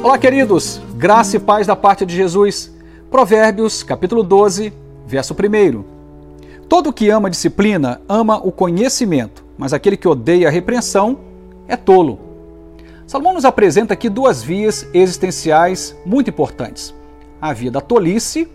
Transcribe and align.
Olá, 0.00 0.16
queridos, 0.16 0.80
graça 0.94 1.36
e 1.36 1.40
paz 1.40 1.66
da 1.66 1.74
parte 1.74 2.06
de 2.06 2.14
Jesus. 2.14 2.72
Provérbios, 3.10 3.82
capítulo 3.82 4.22
12, 4.22 4.72
verso 5.04 5.34
1. 5.34 5.84
Todo 6.68 6.92
que 6.92 7.10
ama 7.10 7.28
disciplina 7.28 8.00
ama 8.08 8.36
o 8.36 8.52
conhecimento, 8.52 9.44
mas 9.58 9.72
aquele 9.72 9.96
que 9.96 10.06
odeia 10.06 10.46
a 10.46 10.52
repreensão 10.52 11.18
é 11.66 11.76
tolo. 11.76 12.20
Salomão 13.08 13.34
nos 13.34 13.44
apresenta 13.44 13.92
aqui 13.92 14.08
duas 14.08 14.40
vias 14.40 14.86
existenciais 14.94 15.96
muito 16.06 16.30
importantes: 16.30 16.94
a 17.40 17.52
via 17.52 17.70
da 17.70 17.80
tolice 17.80 18.48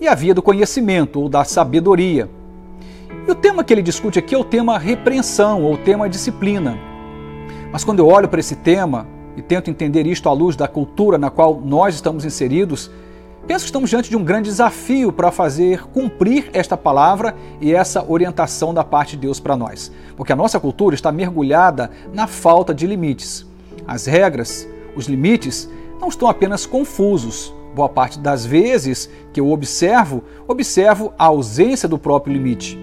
e 0.00 0.08
a 0.08 0.14
via 0.14 0.34
do 0.34 0.42
conhecimento 0.42 1.20
ou 1.20 1.28
da 1.28 1.44
sabedoria. 1.44 2.28
E 3.28 3.30
o 3.30 3.34
tema 3.34 3.62
que 3.62 3.74
ele 3.74 3.82
discute 3.82 4.18
aqui 4.18 4.34
é 4.34 4.38
o 4.38 4.44
tema 4.44 4.78
repreensão 4.78 5.62
ou 5.62 5.76
tema 5.76 6.08
disciplina. 6.08 6.78
Mas 7.70 7.84
quando 7.84 7.98
eu 7.98 8.08
olho 8.08 8.28
para 8.28 8.40
esse 8.40 8.56
tema, 8.56 9.06
e 9.36 9.42
tento 9.42 9.70
entender 9.70 10.06
isto 10.06 10.28
à 10.28 10.32
luz 10.32 10.56
da 10.56 10.68
cultura 10.68 11.18
na 11.18 11.30
qual 11.30 11.60
nós 11.64 11.94
estamos 11.94 12.24
inseridos, 12.24 12.90
penso 13.46 13.64
que 13.64 13.68
estamos 13.68 13.90
diante 13.90 14.08
de 14.08 14.16
um 14.16 14.24
grande 14.24 14.48
desafio 14.48 15.12
para 15.12 15.30
fazer 15.30 15.84
cumprir 15.88 16.50
esta 16.52 16.76
palavra 16.76 17.34
e 17.60 17.74
essa 17.74 18.04
orientação 18.08 18.72
da 18.72 18.84
parte 18.84 19.16
de 19.16 19.22
Deus 19.22 19.40
para 19.40 19.56
nós. 19.56 19.90
Porque 20.16 20.32
a 20.32 20.36
nossa 20.36 20.60
cultura 20.60 20.94
está 20.94 21.10
mergulhada 21.10 21.90
na 22.12 22.26
falta 22.26 22.74
de 22.74 22.86
limites. 22.86 23.46
As 23.86 24.06
regras, 24.06 24.66
os 24.96 25.06
limites, 25.06 25.68
não 26.00 26.08
estão 26.08 26.28
apenas 26.28 26.66
confusos. 26.66 27.52
Boa 27.74 27.88
parte 27.88 28.20
das 28.20 28.46
vezes 28.46 29.10
que 29.32 29.40
eu 29.40 29.50
observo, 29.50 30.22
observo 30.46 31.12
a 31.18 31.24
ausência 31.24 31.88
do 31.88 31.98
próprio 31.98 32.32
limite. 32.32 32.78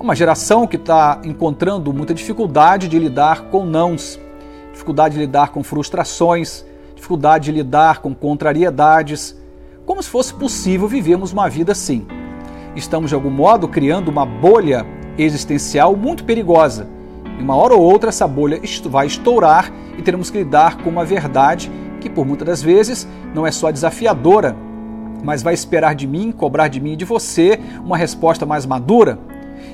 Uma 0.00 0.14
geração 0.14 0.66
que 0.66 0.76
está 0.76 1.20
encontrando 1.24 1.92
muita 1.92 2.14
dificuldade 2.14 2.88
de 2.88 2.98
lidar 2.98 3.50
com 3.50 3.64
nãos, 3.64 4.18
dificuldade 4.74 5.14
de 5.14 5.20
lidar 5.20 5.50
com 5.50 5.62
frustrações, 5.62 6.64
dificuldade 6.94 7.46
de 7.46 7.52
lidar 7.52 8.02
com 8.02 8.14
contrariedades, 8.14 9.40
como 9.86 10.02
se 10.02 10.10
fosse 10.10 10.34
possível 10.34 10.88
vivermos 10.88 11.32
uma 11.32 11.48
vida 11.48 11.72
assim. 11.72 12.06
Estamos, 12.76 13.10
de 13.10 13.14
algum 13.14 13.30
modo, 13.30 13.68
criando 13.68 14.08
uma 14.08 14.26
bolha 14.26 14.84
existencial 15.16 15.96
muito 15.96 16.24
perigosa. 16.24 16.88
E 17.38 17.42
uma 17.42 17.54
hora 17.54 17.74
ou 17.74 17.80
outra 17.80 18.08
essa 18.08 18.26
bolha 18.26 18.60
vai 18.86 19.06
estourar 19.06 19.72
e 19.96 20.02
teremos 20.02 20.28
que 20.28 20.38
lidar 20.38 20.78
com 20.78 20.90
uma 20.90 21.04
verdade 21.04 21.70
que, 22.00 22.10
por 22.10 22.26
muitas 22.26 22.46
das 22.46 22.62
vezes, 22.62 23.06
não 23.32 23.46
é 23.46 23.52
só 23.52 23.70
desafiadora, 23.70 24.56
mas 25.22 25.42
vai 25.42 25.54
esperar 25.54 25.94
de 25.94 26.06
mim, 26.06 26.32
cobrar 26.32 26.68
de 26.68 26.80
mim 26.80 26.92
e 26.92 26.96
de 26.96 27.04
você 27.04 27.60
uma 27.84 27.96
resposta 27.96 28.44
mais 28.44 28.66
madura, 28.66 29.18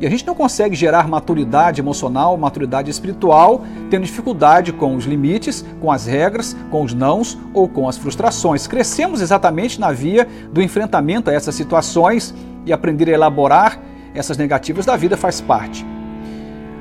e 0.00 0.06
a 0.06 0.10
gente 0.10 0.26
não 0.26 0.34
consegue 0.34 0.74
gerar 0.74 1.08
maturidade 1.08 1.80
emocional, 1.80 2.36
maturidade 2.36 2.90
espiritual, 2.90 3.64
tendo 3.90 4.04
dificuldade 4.04 4.72
com 4.72 4.96
os 4.96 5.04
limites, 5.04 5.64
com 5.80 5.90
as 5.90 6.06
regras, 6.06 6.56
com 6.70 6.82
os 6.82 6.94
nãos 6.94 7.38
ou 7.52 7.68
com 7.68 7.88
as 7.88 7.96
frustrações. 7.96 8.66
Crescemos 8.66 9.20
exatamente 9.20 9.80
na 9.80 9.92
via 9.92 10.26
do 10.52 10.62
enfrentamento 10.62 11.30
a 11.30 11.32
essas 11.32 11.54
situações 11.54 12.34
e 12.66 12.72
aprender 12.72 13.08
a 13.08 13.12
elaborar 13.12 13.80
essas 14.14 14.38
negativas 14.38 14.86
da 14.86 14.96
vida 14.96 15.16
faz 15.16 15.40
parte. 15.40 15.84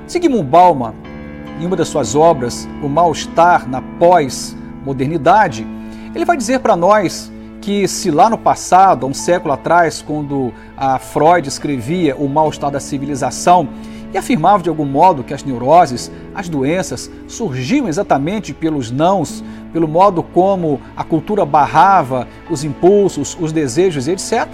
Sigmund 0.06 0.44
Bauman, 0.44 0.94
em 1.60 1.66
uma 1.66 1.76
das 1.76 1.88
suas 1.88 2.16
obras, 2.16 2.68
O 2.82 2.90
Mal-Estar 2.90 3.68
na 3.68 3.82
Pós-Modernidade, 3.82 5.66
ele 6.14 6.26
vai 6.26 6.38
dizer 6.38 6.60
para 6.60 6.76
nós 6.76 7.32
que 7.64 7.88
se 7.88 8.12
lá 8.12 8.30
no 8.30 8.38
passado, 8.38 9.06
há 9.06 9.10
um 9.10 9.14
século 9.14 9.54
atrás, 9.54 10.04
quando 10.06 10.52
a 10.76 11.00
Freud 11.00 11.48
escrevia 11.48 12.14
o 12.14 12.28
mal-estar 12.28 12.70
da 12.70 12.80
civilização 12.82 13.70
e 14.14 14.18
afirmava 14.18 14.62
de 14.62 14.68
algum 14.68 14.84
modo 14.84 15.24
que 15.24 15.34
as 15.34 15.46
neuroses, 15.46 16.12
as 16.36 16.50
doenças, 16.50 17.10
surgiam 17.26 17.88
exatamente 17.88 18.54
pelos 18.54 18.92
nãos, 18.92 19.42
pelo 19.72 19.88
modo 19.88 20.22
como 20.22 20.82
a 20.94 21.06
cultura 21.06 21.46
barrava 21.46 22.28
os 22.50 22.66
impulsos, 22.66 23.38
os 23.40 23.54
desejos, 23.54 24.10
etc., 24.10 24.46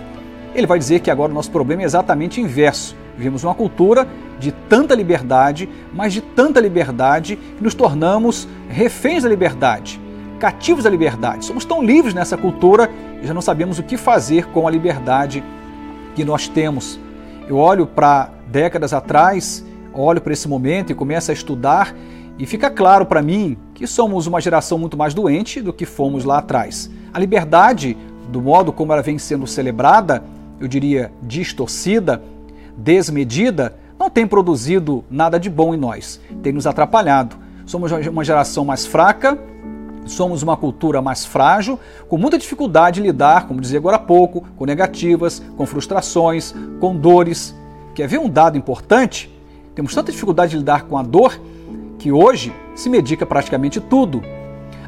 ele 0.54 0.68
vai 0.68 0.78
dizer 0.78 1.00
que 1.00 1.10
agora 1.10 1.32
o 1.32 1.36
nosso 1.36 1.50
problema 1.50 1.82
é 1.82 1.86
exatamente 1.86 2.40
inverso. 2.40 2.96
Vivemos 3.18 3.44
uma 3.44 3.56
cultura 3.56 4.08
de 4.40 4.52
tanta 4.52 4.94
liberdade, 4.94 5.68
mas 5.92 6.14
de 6.14 6.22
tanta 6.22 6.60
liberdade 6.60 7.38
que 7.58 7.64
nos 7.64 7.74
tornamos 7.74 8.48
reféns 8.70 9.24
da 9.24 9.30
liberdade 9.30 10.00
cativos 10.40 10.86
da 10.86 10.90
liberdade. 10.90 11.46
Somos 11.46 11.66
tão 11.66 11.84
livres 11.84 12.14
nessa 12.14 12.38
cultura 12.38 12.90
e 13.22 13.28
já 13.28 13.34
não 13.34 13.42
sabemos 13.42 13.78
o 13.78 13.84
que 13.84 13.98
fazer 13.98 14.48
com 14.48 14.68
a 14.68 14.72
liberdade 14.72 15.44
que 16.16 16.24
nós 16.24 16.48
temos. 16.48 17.00
Eu 17.48 17.58
olho 17.58 17.86
para 17.86 18.30
décadas 18.48 18.94
atrás, 18.94 19.64
olho 19.94 20.22
para 20.22 20.34
esse 20.34 20.48
momento 20.48 20.92
e 20.92 20.96
começo 20.96 21.30
a 21.30 21.34
estudar 21.34 21.94
e 22.38 22.46
fica 22.46 22.70
claro 22.70 23.06
para 23.06 23.22
mim 23.22 23.58
que 23.74 23.86
somos 23.86 24.26
uma 24.26 24.40
geração 24.40 24.78
muito 24.78 24.96
mais 24.96 25.14
doente 25.14 25.62
do 25.62 25.74
que 25.74 25.86
fomos 25.86 26.24
lá 26.24 26.38
atrás. 26.38 26.90
A 27.14 27.20
liberdade, 27.20 27.98
do 28.30 28.42
modo 28.42 28.72
como 28.72 28.94
ela 28.94 29.02
vem 29.02 29.18
sendo 29.18 29.46
celebrada, 29.46 30.24
eu 30.60 30.68
diria 30.68 31.12
distorcida, 31.22 32.22
desmedida, 32.78 33.76
não 34.00 34.10
tem 34.10 34.26
produzido 34.26 35.04
nada 35.10 35.38
de 35.38 35.50
bom 35.50 35.74
em 35.74 35.78
nós, 35.78 36.22
tem 36.42 36.54
nos 36.54 36.66
atrapalhado. 36.66 37.36
Somos 37.66 37.92
uma 37.92 38.24
geração 38.24 38.64
mais 38.64 38.86
fraca, 38.86 39.38
Somos 40.10 40.42
uma 40.42 40.58
cultura 40.58 41.04
mais 41.04 41.24
frágil, 41.24 41.80
com 42.08 42.18
muita 42.18 42.36
dificuldade 42.36 42.96
de 42.96 43.06
lidar, 43.06 43.48
como 43.48 43.62
dizia 43.62 43.78
agora 43.78 43.98
há 43.98 44.00
pouco, 44.00 44.44
com 44.58 44.66
negativas, 44.66 45.40
com 45.56 45.68
frustrações, 45.68 46.52
com 46.80 46.96
dores. 46.96 47.56
Quer 47.94 48.08
ver 48.08 48.18
um 48.18 48.28
dado 48.28 48.58
importante? 48.58 49.30
Temos 49.76 49.94
tanta 49.94 50.12
dificuldade 50.12 50.54
de 50.54 50.58
lidar 50.58 50.86
com 50.86 50.98
a 50.98 51.04
dor 51.04 51.40
que 52.00 52.12
hoje 52.12 52.52
se 52.74 52.90
medica 52.90 53.24
praticamente 53.24 53.80
tudo. 53.80 54.24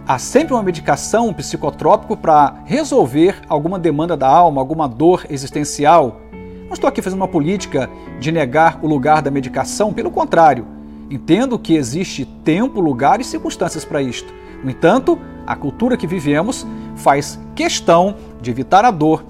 Há 0.08 0.18
sempre 0.18 0.56
uma 0.56 0.64
medicação, 0.64 1.28
um 1.28 1.34
psicotrópico 1.34 2.18
para 2.18 2.56
resolver 2.66 3.42
alguma 3.48 3.78
demanda 3.78 4.18
da 4.18 4.28
alma, 4.28 4.60
alguma 4.60 4.90
dor 4.90 5.28
existencial. 5.30 6.20
Não 6.66 6.74
estou 6.74 6.88
aqui 6.88 7.00
fazendo 7.00 7.20
uma 7.20 7.28
política 7.28 7.88
de 8.20 8.32
negar 8.32 8.80
o 8.82 8.88
lugar 8.88 9.22
da 9.22 9.30
medicação, 9.30 9.94
pelo 9.94 10.10
contrário. 10.10 10.66
Entendo 11.12 11.60
que 11.60 11.76
existe 11.76 12.26
tempo, 12.26 12.82
lugar 12.82 13.22
e 13.22 13.24
circunstâncias 13.24 13.86
para 13.86 14.02
isto. 14.02 14.42
No 14.64 14.70
entanto, 14.70 15.20
a 15.46 15.56
cultura 15.56 15.98
que 15.98 16.08
vivemos 16.08 16.66
faz 16.96 17.40
questão 17.56 18.16
de 18.42 18.52
evitar 18.52 18.86
a 18.86 18.92
dor, 18.92 19.26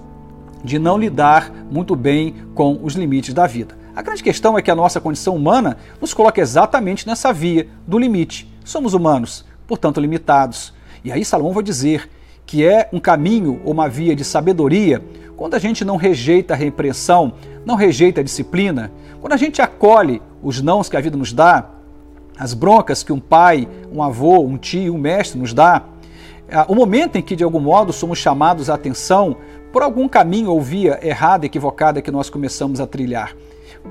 de 0.64 0.78
não 0.78 0.98
lidar 0.98 1.52
muito 1.72 1.96
bem 1.96 2.36
com 2.54 2.80
os 2.84 2.96
limites 2.96 3.34
da 3.34 3.48
vida. 3.48 3.78
A 3.96 4.02
grande 4.02 4.24
questão 4.24 4.58
é 4.58 4.62
que 4.62 4.72
a 4.72 4.76
nossa 4.76 5.02
condição 5.02 5.36
humana 5.36 5.78
nos 6.00 6.14
coloca 6.14 6.40
exatamente 6.40 7.08
nessa 7.08 7.34
via 7.34 7.68
do 7.88 7.98
limite. 7.98 8.52
Somos 8.64 8.94
humanos, 8.94 9.46
portanto 9.68 10.00
limitados. 10.00 10.74
E 11.04 11.12
aí 11.12 11.26
Salomão 11.26 11.54
vai 11.54 11.64
dizer 11.64 12.10
que 12.46 12.66
é 12.66 12.90
um 12.94 13.00
caminho 13.00 13.62
ou 13.64 13.72
uma 13.72 13.90
via 13.90 14.16
de 14.16 14.24
sabedoria 14.24 15.04
quando 15.36 15.56
a 15.56 15.60
gente 15.60 15.84
não 15.84 15.96
rejeita 15.96 16.54
a 16.54 16.58
repreensão, 16.58 17.34
não 17.66 17.76
rejeita 17.76 18.22
a 18.22 18.24
disciplina, 18.24 18.92
quando 19.20 19.34
a 19.34 19.38
gente 19.38 19.62
acolhe 19.62 20.22
os 20.44 20.62
nãos 20.62 20.88
que 20.88 20.96
a 20.96 21.02
vida 21.02 21.18
nos 21.18 21.34
dá, 21.34 21.68
as 22.42 22.56
broncas 22.56 23.04
que 23.04 23.14
um 23.14 23.20
pai, 23.20 23.68
um 23.94 24.02
avô, 24.02 24.40
um 24.40 24.58
tio, 24.58 24.96
um 24.96 24.98
mestre 24.98 25.40
nos 25.40 25.54
dá, 25.54 25.84
é, 26.50 26.66
o 26.68 26.74
momento 26.74 27.16
em 27.16 27.22
que 27.22 27.36
de 27.36 27.44
algum 27.44 27.60
modo 27.60 27.94
somos 27.94 28.18
chamados 28.18 28.68
à 28.68 28.74
atenção 28.74 29.38
por 29.72 29.84
algum 29.84 30.10
caminho 30.10 30.50
ou 30.50 30.60
via 30.60 31.00
errada, 31.04 31.46
equivocada 31.46 32.02
que 32.02 32.10
nós 32.10 32.32
começamos 32.32 32.82
a 32.82 32.88
trilhar. 32.88 33.36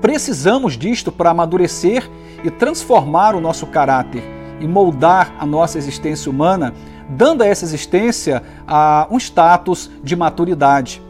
Precisamos 0.01 0.77
disto 0.77 1.13
para 1.13 1.29
amadurecer 1.29 2.09
e 2.43 2.51
transformar 2.51 3.35
o 3.35 3.39
nosso 3.39 3.65
caráter 3.67 4.21
e 4.59 4.67
moldar 4.67 5.33
a 5.39 5.45
nossa 5.45 5.77
existência 5.77 6.29
humana, 6.29 6.73
dando 7.07 7.43
a 7.43 7.47
essa 7.47 7.63
existência 7.63 8.43
a 8.67 9.07
um 9.09 9.17
status 9.17 9.89
de 10.03 10.13
maturidade. 10.13 11.01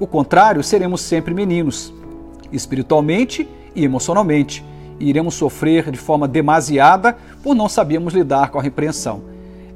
O 0.00 0.06
contrário, 0.06 0.64
seremos 0.64 1.00
sempre 1.00 1.32
meninos, 1.32 1.94
espiritualmente 2.50 3.48
e 3.72 3.84
emocionalmente 3.84 4.64
e 4.98 5.08
iremos 5.08 5.34
sofrer 5.34 5.90
de 5.90 5.98
forma 5.98 6.26
demasiada 6.26 7.16
por 7.42 7.54
não 7.54 7.68
sabermos 7.68 8.14
lidar 8.14 8.50
com 8.50 8.58
a 8.58 8.62
repreensão. 8.62 9.22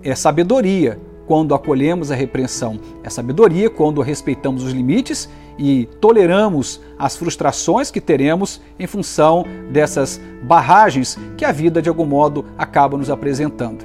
É 0.03 0.15
sabedoria 0.15 0.99
quando 1.27 1.55
acolhemos 1.55 2.11
a 2.11 2.15
repreensão, 2.15 2.79
é 3.03 3.09
sabedoria 3.09 3.71
quando 3.71 4.01
respeitamos 4.01 4.65
os 4.65 4.73
limites 4.73 5.29
e 5.59 5.89
toleramos 6.01 6.81
as 6.99 7.17
frustrações 7.17 7.91
que 7.91 8.01
teremos 8.01 8.61
em 8.79 8.87
função 8.87 9.45
dessas 9.71 10.21
barragens 10.43 11.19
que 11.37 11.45
a 11.45 11.53
vida 11.53 11.81
de 11.81 11.89
algum 11.89 12.05
modo 12.05 12.45
acaba 12.59 12.99
nos 12.99 13.09
apresentando. 13.09 13.85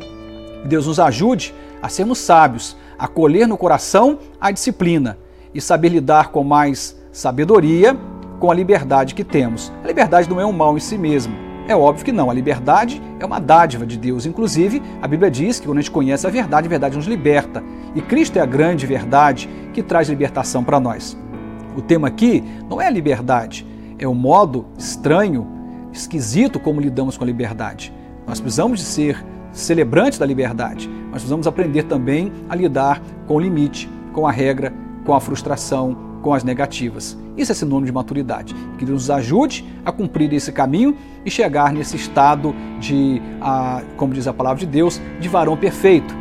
Deus 0.66 0.88
nos 0.88 1.00
ajude 1.00 1.54
a 1.81 1.88
sermos 1.90 2.18
sábios, 2.18 2.75
a 2.98 3.06
acolher 3.06 3.48
no 3.48 3.57
coração 3.57 4.19
a 4.42 4.51
disciplina 4.51 5.18
e 5.54 5.62
saber 5.62 5.90
lidar 5.90 6.31
com 6.31 6.44
mais 6.44 6.98
sabedoria 7.12 7.98
com 8.39 8.51
a 8.51 8.54
liberdade 8.54 9.16
que 9.16 9.24
temos. 9.24 9.72
A 9.84 9.88
liberdade 9.88 10.30
não 10.30 10.39
é 10.39 10.45
um 10.45 10.51
mal 10.51 10.75
em 10.78 10.80
si 10.80 10.98
mesmo. 10.98 11.36
É 11.68 11.75
óbvio 11.75 12.06
que 12.06 12.12
não. 12.12 12.30
A 12.30 12.34
liberdade 12.34 13.01
é 13.19 13.25
uma 13.25 13.39
dádiva 13.39 13.86
de 13.86 13.98
Deus. 13.98 14.25
Inclusive, 14.25 14.81
a 15.01 15.07
Bíblia 15.07 15.30
diz 15.30 15.60
que 15.60 15.68
quando 15.68 15.80
a 15.80 15.81
gente 15.81 15.92
conhece 15.92 16.25
a 16.25 16.30
verdade, 16.30 16.68
a 16.68 16.69
verdade 16.69 16.95
nos 16.95 17.07
liberta. 17.07 17.62
E 17.94 18.01
Cristo 18.01 18.38
é 18.38 18.42
a 18.42 18.45
grande 18.45 18.86
verdade 18.86 19.50
que 19.74 19.84
traz 19.84 20.07
libertação 20.07 20.63
para 20.63 20.80
nós. 20.80 21.18
O 21.75 21.81
tema 21.81 22.07
aqui 22.07 22.44
não 22.69 22.81
é 22.81 22.88
a 22.88 22.89
liberdade, 22.89 23.68
é 24.00 24.07
o 24.07 24.16
modo 24.16 24.66
estranho, 24.78 25.45
esquisito 25.92 26.60
como 26.60 26.80
lidamos 26.80 27.18
com 27.18 27.24
a 27.24 27.28
liberdade. 27.28 27.94
Nós 28.25 28.40
precisamos 28.40 28.80
de 28.80 28.86
ser 28.86 29.24
celebrantes 29.51 30.19
da 30.19 30.25
liberdade, 30.25 30.88
mas 30.88 31.22
precisamos 31.22 31.48
aprender 31.48 31.83
também 31.83 32.31
a 32.50 32.56
lidar 32.56 33.01
com 33.28 33.36
o 33.36 33.40
limite, 33.40 33.90
com 34.13 34.25
a 34.25 34.31
regra, 34.31 34.74
com 35.06 35.13
a 35.13 35.19
frustração, 35.19 36.06
com 36.22 36.34
as 36.34 36.44
negativas. 36.44 37.18
Isso 37.38 37.52
é 37.52 37.56
sinônimo 37.56 37.86
de 37.86 37.92
maturidade. 37.92 38.56
Que 38.78 38.86
Deus 38.86 39.04
nos 39.04 39.12
ajude 39.12 39.66
a 39.86 39.92
cumprir 39.92 40.31
esse 40.34 40.52
caminho 40.52 40.96
e 41.25 41.31
chegar 41.31 41.72
nesse 41.72 41.96
estado 41.96 42.56
de, 42.80 43.22
a, 43.42 43.81
como 43.96 44.14
diz 44.14 44.28
a 44.28 44.34
palavra 44.34 44.60
de 44.60 44.66
Deus, 44.66 45.00
de 45.19 45.30
varão 45.30 45.56
perfeito. 45.56 46.16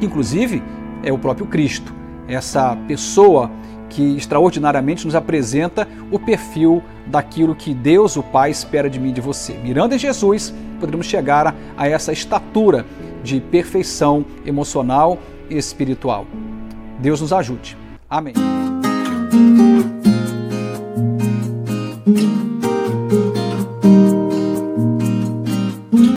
Inclusive, 0.00 0.62
é 1.02 1.12
o 1.12 1.18
próprio 1.18 1.46
Cristo, 1.46 1.94
essa 2.28 2.76
pessoa 2.86 3.50
que 3.88 4.16
extraordinariamente 4.16 5.04
nos 5.04 5.14
apresenta 5.14 5.86
o 6.10 6.18
perfil 6.18 6.82
daquilo 7.06 7.54
que 7.54 7.74
Deus, 7.74 8.16
o 8.16 8.22
Pai, 8.22 8.50
espera 8.50 8.88
de 8.88 9.00
mim 9.00 9.10
e 9.10 9.12
de 9.12 9.20
você. 9.20 9.54
Mirando 9.54 9.94
em 9.94 9.98
Jesus, 9.98 10.54
poderemos 10.78 11.06
chegar 11.06 11.54
a 11.76 11.88
essa 11.88 12.12
estatura 12.12 12.86
de 13.22 13.40
perfeição 13.40 14.24
emocional 14.46 15.18
e 15.50 15.56
espiritual. 15.56 16.26
Deus 17.00 17.20
nos 17.20 17.32
ajude. 17.32 17.76
Amém. 18.08 18.34
Thank 19.30 20.06
you 20.06 20.19